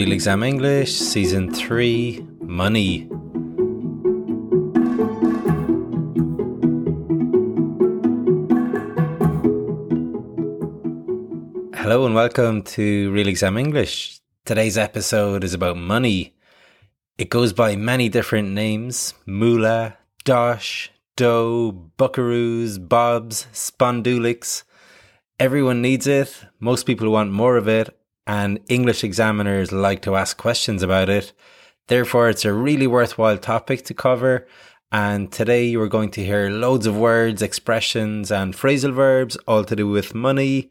[0.00, 3.06] Real Exam English, Season 3 Money.
[11.74, 14.20] Hello and welcome to Real Exam English.
[14.46, 16.34] Today's episode is about money.
[17.18, 24.62] It goes by many different names moolah, dosh, dough, buckaroos, bobs, spondulix.
[25.38, 26.46] Everyone needs it.
[26.58, 31.32] Most people want more of it, and English examiners like to ask questions about it.
[31.88, 34.46] Therefore, it's a really worthwhile topic to cover.
[34.92, 39.64] And today you are going to hear loads of words, expressions, and phrasal verbs, all
[39.64, 40.70] to do with money.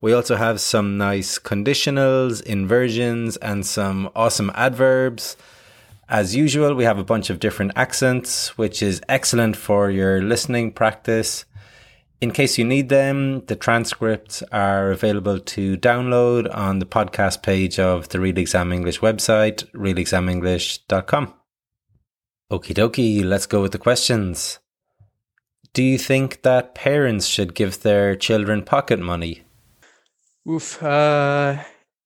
[0.00, 5.36] We also have some nice conditionals, inversions, and some awesome adverbs.
[6.08, 10.72] As usual, we have a bunch of different accents, which is excellent for your listening
[10.72, 11.44] practice.
[12.22, 17.80] In case you need them, the transcripts are available to download on the podcast page
[17.80, 21.34] of the Real Exam English website, realexamenglish.com.
[22.52, 24.60] Okie dokie, let's go with the questions.
[25.72, 29.42] Do you think that parents should give their children pocket money?
[30.48, 30.80] Oof.
[30.80, 31.56] Uh,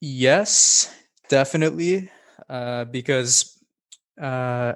[0.00, 0.94] yes,
[1.28, 2.10] definitely.
[2.48, 3.62] Uh, because,
[4.18, 4.72] uh,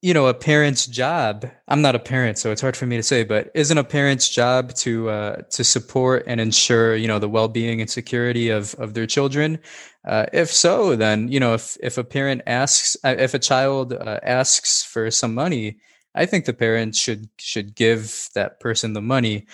[0.00, 1.50] you know, a parent's job.
[1.66, 3.24] I'm not a parent, so it's hard for me to say.
[3.24, 7.48] But isn't a parent's job to uh, to support and ensure, you know, the well
[7.48, 9.58] being and security of of their children?
[10.04, 13.92] Uh, if so, then you know, if if a parent asks, uh, if a child
[13.92, 15.78] uh, asks for some money,
[16.14, 19.46] I think the parent should should give that person the money.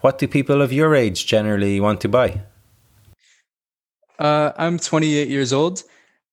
[0.00, 2.40] What do people of your age generally want to buy?
[4.18, 5.84] Uh, I'm 28 years old.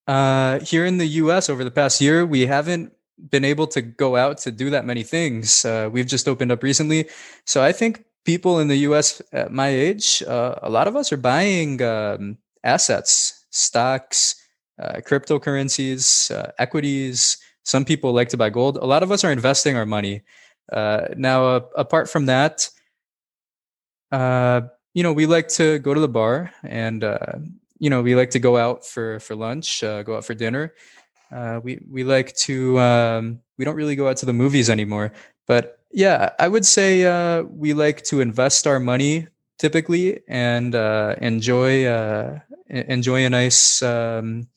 [0.07, 2.93] Uh, here in the U.S., over the past year, we haven't
[3.29, 5.65] been able to go out to do that many things.
[5.65, 7.09] Uh, we've just opened up recently,
[7.45, 9.21] so I think people in the U.S.
[9.33, 14.35] at my age, uh, a lot of us are buying um, assets, stocks,
[14.79, 17.37] uh, cryptocurrencies, uh, equities.
[17.63, 18.77] Some people like to buy gold.
[18.77, 20.21] A lot of us are investing our money.
[20.71, 22.69] Uh, now, uh, apart from that,
[24.93, 27.03] you know, we like to go to the bar and
[27.81, 30.73] you know we like to go out for for lunch, go out for dinner
[31.31, 35.11] uh, we we like to um, we don't really go out to the movies anymore,
[35.47, 41.15] but yeah, I would say uh, we like to invest our money typically and uh,
[41.21, 42.39] enjoy uh,
[42.69, 44.47] enjoy a nice um,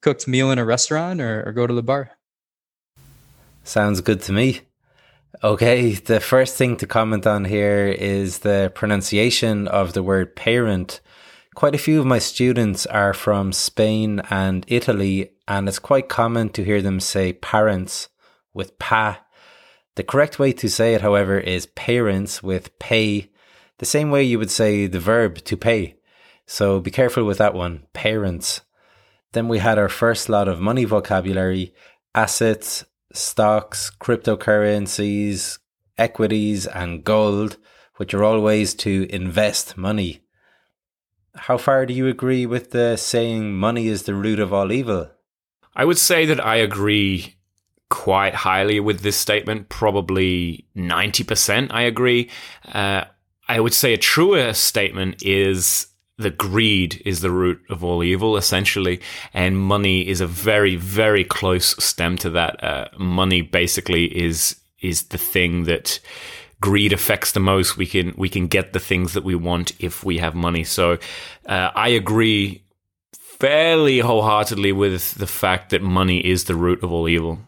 [0.00, 2.10] cooked meal in a restaurant or, or go to the bar.
[3.64, 4.62] Sounds good to me.
[5.44, 11.00] Okay, the first thing to comment on here is the pronunciation of the word parent.
[11.54, 16.48] Quite a few of my students are from Spain and Italy, and it's quite common
[16.48, 18.08] to hear them say parents
[18.54, 19.20] with pa.
[19.96, 23.30] The correct way to say it, however, is parents with pay,
[23.78, 25.96] the same way you would say the verb to pay.
[26.46, 28.62] So be careful with that one, parents.
[29.32, 31.74] Then we had our first lot of money vocabulary
[32.14, 35.58] assets, stocks, cryptocurrencies,
[35.98, 37.58] equities, and gold,
[37.96, 40.22] which are all ways to invest money.
[41.34, 45.10] How far do you agree with the saying money is the root of all evil?
[45.74, 47.36] I would say that I agree
[47.88, 49.68] quite highly with this statement.
[49.68, 52.30] Probably 90% I agree.
[52.72, 53.04] Uh,
[53.48, 55.86] I would say a truer statement is
[56.18, 59.00] that greed is the root of all evil, essentially,
[59.34, 62.62] and money is a very, very close stem to that.
[62.62, 66.00] Uh, money basically is is the thing that
[66.62, 67.76] greed affects the most.
[67.76, 70.64] We can we can get the things that we want if we have money.
[70.64, 70.98] So
[71.46, 72.62] uh, I agree
[73.12, 77.40] fairly wholeheartedly with the fact that money is the root of all evil.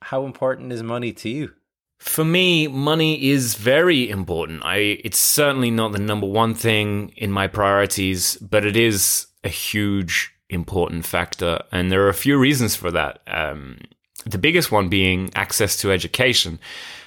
[0.00, 1.50] How important is money to you?
[1.98, 4.64] For me, money is very important.
[4.64, 9.48] I it's certainly not the number one thing in my priorities, but it is a
[9.48, 13.20] huge important factor, and there are a few reasons for that.
[13.26, 13.78] Um,
[14.24, 16.58] the biggest one being access to education.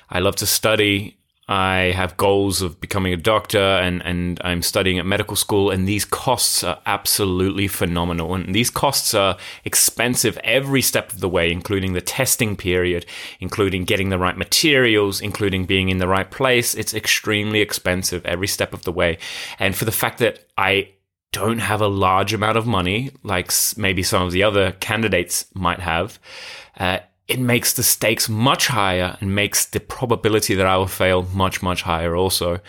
[0.09, 1.17] I love to study.
[1.47, 5.87] I have goals of becoming a doctor and, and I'm studying at medical school, and
[5.87, 8.33] these costs are absolutely phenomenal.
[8.33, 13.05] And these costs are expensive every step of the way, including the testing period,
[13.39, 16.73] including getting the right materials, including being in the right place.
[16.73, 19.19] It's extremely expensive every step of the way.
[19.59, 20.89] And for the fact that I
[21.31, 25.81] don't have a large amount of money, like maybe some of the other candidates might
[25.81, 26.17] have,
[26.79, 31.23] uh, it makes the stakes much higher and makes the probability that I will fail
[31.33, 32.59] much, much higher also.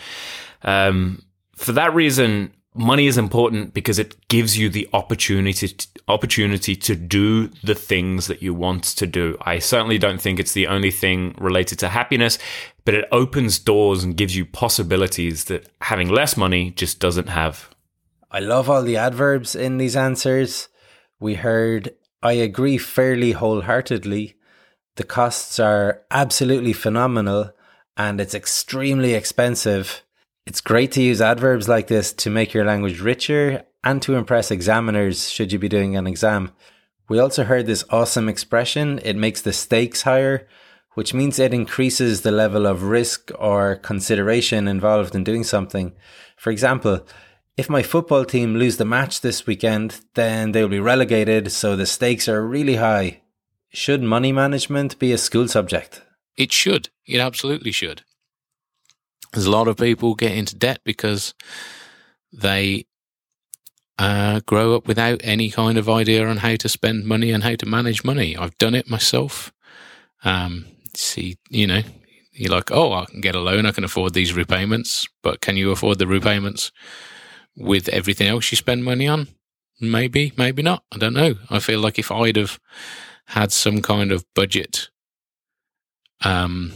[0.63, 1.23] Um,
[1.55, 6.95] for that reason, money is important because it gives you the opportunity to, opportunity to
[6.95, 9.37] do the things that you want to do.
[9.41, 12.37] I certainly don't think it's the only thing related to happiness,
[12.85, 17.69] but it opens doors and gives you possibilities that having less money just doesn't have.
[18.31, 20.67] I love all the adverbs in these answers.
[21.19, 24.36] We heard, I agree fairly wholeheartedly.
[24.97, 27.51] The costs are absolutely phenomenal
[27.95, 30.01] and it's extremely expensive.
[30.47, 34.49] It's great to use adverbs like this to make your language richer and to impress
[34.49, 36.51] examiners should you be doing an exam.
[37.07, 40.47] We also heard this awesome expression, it makes the stakes higher,
[40.95, 45.93] which means it increases the level of risk or consideration involved in doing something.
[46.37, 47.05] For example,
[47.55, 51.85] if my football team lose the match this weekend, then they'll be relegated, so the
[51.85, 53.21] stakes are really high.
[53.73, 56.01] Should money management be a school subject?
[56.35, 56.89] It should.
[57.05, 58.03] It absolutely should.
[59.33, 61.33] There's a lot of people get into debt because
[62.31, 62.85] they
[63.99, 67.55] uh, grow up without any kind of idea on how to spend money and how
[67.55, 68.37] to manage money.
[68.37, 69.51] I've done it myself.
[70.23, 70.65] Um,
[70.95, 71.81] see, you know,
[72.31, 75.57] you're like, oh, I can get a loan, I can afford these repayments, but can
[75.57, 76.71] you afford the repayments
[77.55, 79.27] with everything else you spend money on?
[79.81, 80.83] Maybe, maybe not.
[80.91, 81.35] I don't know.
[81.49, 82.59] I feel like if I'd have
[83.27, 84.89] had some kind of budget
[86.23, 86.73] um,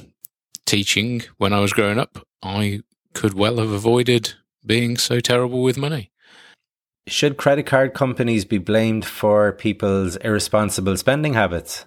[0.66, 2.82] teaching when I was growing up, I
[3.14, 4.34] could well have avoided
[4.66, 6.12] being so terrible with money.
[7.08, 11.86] Should credit card companies be blamed for people's irresponsible spending habits?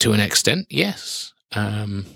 [0.00, 1.32] To an extent, yes.
[1.52, 2.06] Um,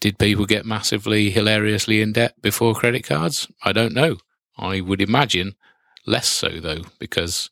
[0.00, 3.46] did people get massively, hilariously in debt before credit cards?
[3.62, 4.16] I don't know.
[4.56, 5.54] I would imagine
[6.06, 7.50] less so, though, because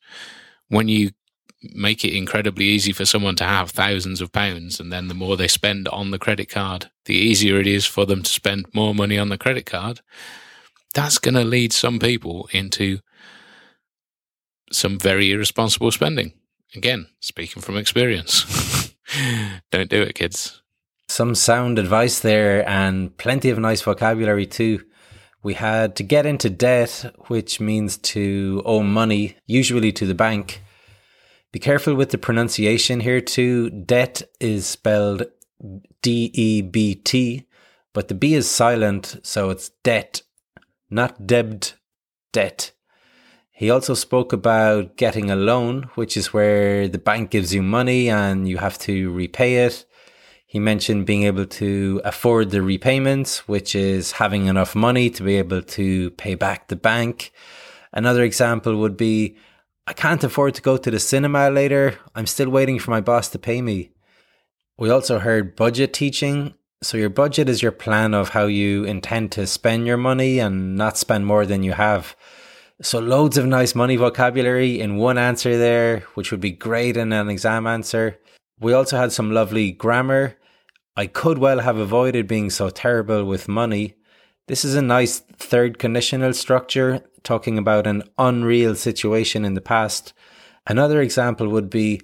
[0.69, 1.11] when you
[1.63, 5.37] make it incredibly easy for someone to have thousands of pounds, and then the more
[5.37, 8.95] they spend on the credit card, the easier it is for them to spend more
[8.95, 10.01] money on the credit card.
[10.95, 13.01] That's going to lead some people into
[14.73, 16.33] some very irresponsible spending.
[16.75, 18.95] Again, speaking from experience.
[19.71, 20.63] Don't do it, kids.
[21.09, 24.85] Some sound advice there and plenty of nice vocabulary too.
[25.43, 30.63] We had to get into debt, which means to owe money, usually to the bank.
[31.53, 33.71] Be careful with the pronunciation here too.
[33.71, 35.25] Debt is spelled
[36.01, 37.47] D E B T,
[37.93, 40.23] but the B is silent, so it's debt,
[40.89, 41.75] not debt,
[42.33, 42.73] debt.
[43.51, 48.09] He also spoke about getting a loan, which is where the bank gives you money
[48.09, 49.85] and you have to repay it.
[50.47, 55.37] He mentioned being able to afford the repayments, which is having enough money to be
[55.37, 57.33] able to pay back the bank.
[57.93, 59.37] Another example would be
[59.91, 61.99] I can't afford to go to the cinema later.
[62.15, 63.91] I'm still waiting for my boss to pay me.
[64.79, 66.55] We also heard budget teaching.
[66.81, 70.77] So, your budget is your plan of how you intend to spend your money and
[70.77, 72.15] not spend more than you have.
[72.81, 77.13] So, loads of nice money vocabulary in one answer there, which would be great in
[77.13, 78.17] an exam answer.
[78.61, 80.37] We also had some lovely grammar.
[80.95, 83.97] I could well have avoided being so terrible with money.
[84.51, 90.13] This is a nice third conditional structure talking about an unreal situation in the past.
[90.67, 92.01] Another example would be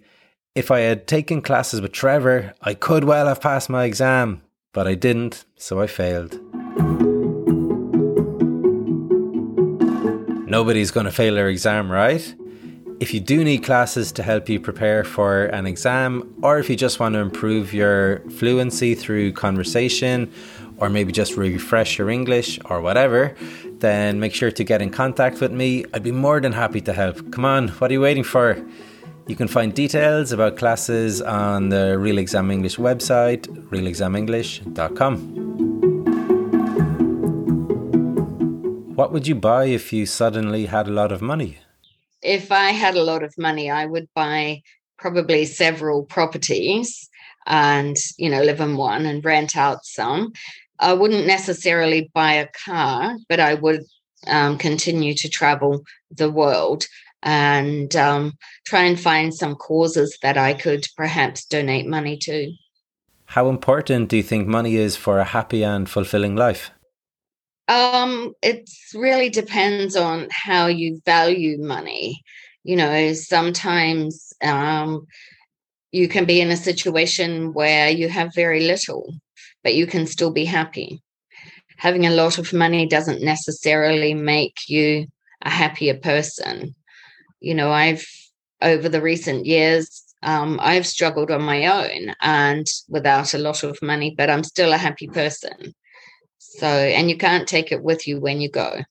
[0.55, 4.87] if I had taken classes with Trevor, I could well have passed my exam, but
[4.87, 6.39] I didn't, so I failed.
[10.49, 12.33] Nobody's going to fail their exam, right?
[13.01, 16.77] If you do need classes to help you prepare for an exam, or if you
[16.77, 20.33] just want to improve your fluency through conversation,
[20.79, 23.35] or maybe just refresh your English or whatever,
[23.79, 25.85] then make sure to get in contact with me.
[25.95, 27.33] I'd be more than happy to help.
[27.33, 28.57] Come on, what are you waiting for?
[29.27, 35.45] You can find details about classes on the Real Exam English website, realexamenglish.com.
[38.95, 41.59] What would you buy if you suddenly had a lot of money?
[42.23, 44.63] If I had a lot of money, I would buy
[44.97, 47.11] probably several properties
[47.47, 50.33] and, you know, live in one and rent out some
[50.79, 53.83] I wouldn't necessarily buy a car, but I would
[54.27, 56.87] um, continue to travel the world
[57.23, 58.33] and um,
[58.67, 62.53] try and find some causes that I could perhaps donate money to.
[63.27, 66.71] How important do you think money is for a happy and fulfilling life?
[67.69, 72.23] Um, it really depends on how you value money.
[72.63, 75.07] You know, sometimes um,
[75.91, 79.13] you can be in a situation where you have very little
[79.67, 81.03] but you can still be happy.
[81.79, 85.09] Having a lot of money doesn't necessarily make you
[85.43, 86.77] a happier person.
[87.41, 88.07] You know, I've,
[88.63, 93.83] over the recent years, um, I've struggled on my own and without a lot of
[93.83, 95.75] money, but I'm still a happy person.
[96.39, 98.83] So, and you can't take it with you when you go.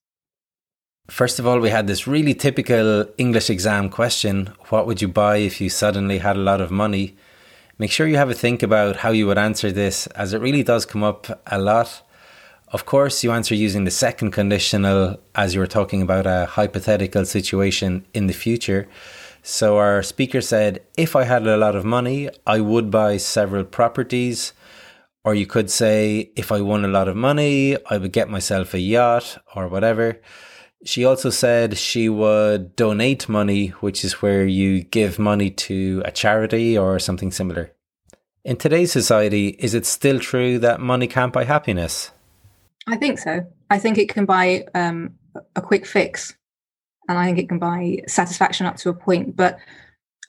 [1.08, 5.38] First of all, we had this really typical English exam question What would you buy
[5.38, 7.16] if you suddenly had a lot of money?
[7.78, 10.64] Make sure you have a think about how you would answer this, as it really
[10.64, 12.02] does come up a lot.
[12.70, 17.26] Of course, you answer using the second conditional as you were talking about a hypothetical
[17.26, 18.88] situation in the future.
[19.44, 23.64] So our speaker said, if I had a lot of money, I would buy several
[23.64, 24.54] properties.
[25.24, 28.74] Or you could say, if I won a lot of money, I would get myself
[28.74, 30.20] a yacht or whatever.
[30.84, 36.12] She also said she would donate money, which is where you give money to a
[36.12, 37.72] charity or something similar.
[38.44, 42.12] In today's society, is it still true that money can't buy happiness?
[42.88, 43.48] I think so.
[43.72, 45.16] I think it can buy um,
[45.56, 46.36] a quick fix
[47.08, 49.36] and I think it can buy satisfaction up to a point.
[49.36, 49.60] But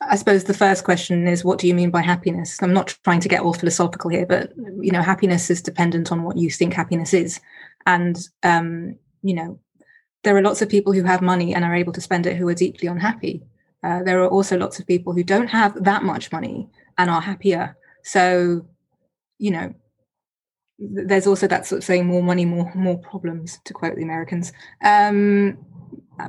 [0.01, 2.61] I suppose the first question is, what do you mean by happiness?
[2.61, 6.23] I'm not trying to get all philosophical here, but you know, happiness is dependent on
[6.23, 7.39] what you think happiness is,
[7.85, 9.59] and um, you know,
[10.23, 12.47] there are lots of people who have money and are able to spend it who
[12.47, 13.43] are deeply unhappy.
[13.83, 17.21] Uh, there are also lots of people who don't have that much money and are
[17.21, 17.77] happier.
[18.03, 18.65] So,
[19.37, 19.73] you know,
[20.79, 24.53] there's also that sort of saying more money more more problems to quote the americans
[24.83, 25.57] um,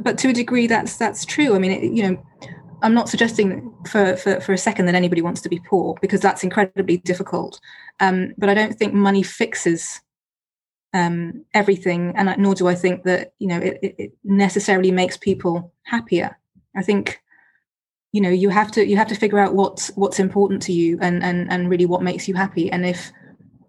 [0.01, 2.23] but to a degree that's that's true i mean it, you know
[2.83, 6.21] i'm not suggesting for, for for a second that anybody wants to be poor because
[6.21, 7.61] that's incredibly difficult
[8.01, 10.01] um, but i don't think money fixes
[10.95, 12.15] um, everything.
[12.17, 16.39] And nor do i think that you know it, it necessarily makes people happier.
[16.77, 17.21] I think
[18.13, 20.99] you know you have to you have to figure out what's what's important to you
[21.01, 22.71] and and and really what makes you happy.
[22.71, 23.13] And if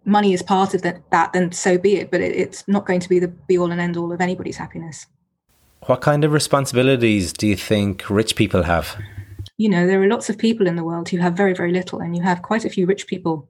[0.05, 2.11] money is part of that, that then so be it.
[2.11, 4.57] But it, it's not going to be the be all and end all of anybody's
[4.57, 5.07] happiness.
[5.85, 8.97] What kind of responsibilities do you think rich people have?
[9.57, 11.99] You know, there are lots of people in the world who have very, very little,
[11.99, 13.49] and you have quite a few rich people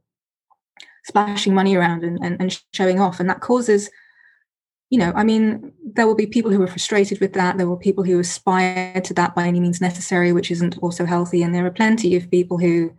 [1.06, 3.20] splashing money around and, and, and showing off.
[3.20, 3.90] And that causes,
[4.90, 7.58] you know, I mean, there will be people who are frustrated with that.
[7.58, 11.06] There will be people who aspire to that by any means necessary, which isn't also
[11.06, 11.44] healthy.
[11.44, 12.92] And there are plenty of people who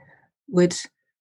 [0.48, 0.76] would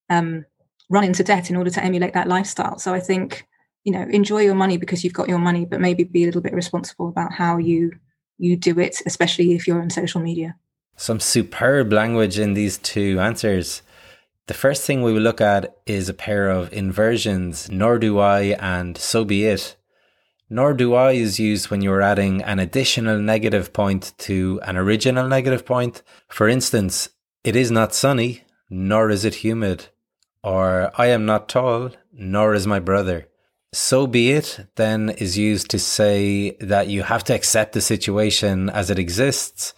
[0.10, 0.46] um,
[0.90, 2.80] run into debt in order to emulate that lifestyle.
[2.80, 3.48] So I think
[3.84, 6.42] you know enjoy your money because you've got your money but maybe be a little
[6.42, 7.92] bit responsible about how you
[8.38, 10.56] you do it especially if you're on social media
[10.96, 13.82] some superb language in these two answers
[14.50, 18.42] the first thing we will look at is a pair of inversions nor do i
[18.60, 19.76] and so be it
[20.52, 25.28] nor do I is used when you're adding an additional negative point to an original
[25.28, 26.02] negative point.
[26.28, 27.10] For instance,
[27.44, 29.90] it is not sunny, nor is it humid.
[30.44, 33.30] Or I am not tall, nor is my brother
[33.72, 38.70] so be it then is used to say that you have to accept the situation
[38.70, 39.74] as it exists.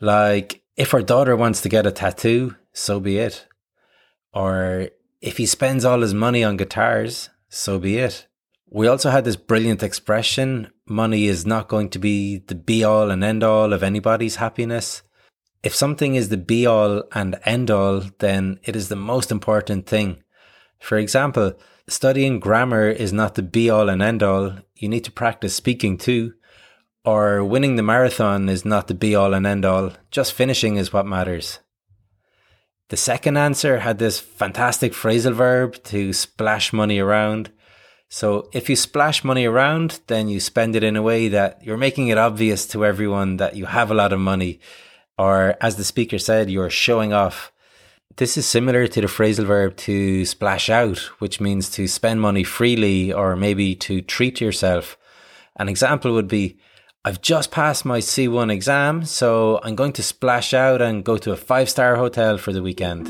[0.00, 3.46] Like, if our daughter wants to get a tattoo, so be it.
[4.32, 4.88] Or
[5.20, 8.26] if he spends all his money on guitars, so be it.
[8.68, 13.10] We also had this brilliant expression money is not going to be the be all
[13.10, 15.02] and end all of anybody's happiness.
[15.62, 19.86] If something is the be all and end all, then it is the most important
[19.86, 20.22] thing.
[20.80, 21.52] For example,
[21.88, 24.56] studying grammar is not the be all and end all.
[24.74, 26.34] You need to practice speaking too.
[27.04, 29.92] Or winning the marathon is not the be all and end all.
[30.10, 31.60] Just finishing is what matters.
[32.92, 37.50] The second answer had this fantastic phrasal verb to splash money around.
[38.10, 41.78] So if you splash money around, then you spend it in a way that you're
[41.78, 44.60] making it obvious to everyone that you have a lot of money.
[45.16, 47.50] Or as the speaker said, you're showing off.
[48.16, 52.44] This is similar to the phrasal verb to splash out, which means to spend money
[52.44, 54.98] freely or maybe to treat yourself.
[55.56, 56.58] An example would be
[57.04, 61.32] I've just passed my C1 exam, so I'm going to splash out and go to
[61.32, 63.08] a five star hotel for the weekend.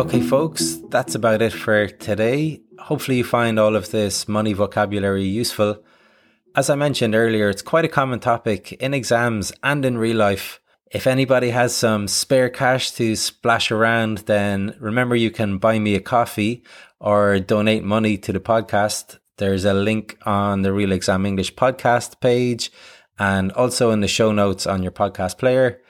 [0.00, 2.60] Okay, folks, that's about it for today.
[2.80, 5.80] Hopefully, you find all of this money vocabulary useful.
[6.56, 10.60] As I mentioned earlier, it's quite a common topic in exams and in real life.
[10.90, 15.94] If anybody has some spare cash to splash around, then remember you can buy me
[15.94, 16.64] a coffee
[16.98, 19.18] or donate money to the podcast.
[19.38, 22.72] There's a link on the Real Exam English podcast page
[23.18, 25.80] and also in the show notes on your podcast player.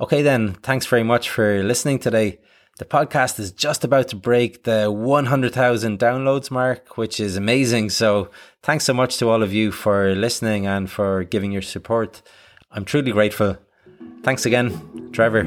[0.00, 2.38] Okay, then, thanks very much for listening today.
[2.78, 7.90] The podcast is just about to break the 100,000 downloads mark, which is amazing.
[7.90, 8.30] So,
[8.62, 12.22] thanks so much to all of you for listening and for giving your support.
[12.70, 13.58] I'm truly grateful.
[14.22, 15.44] Thanks again, Trevor.